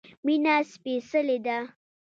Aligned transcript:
مينه 0.25 0.53
سپيڅلی 0.71 1.35
ده 1.45 1.57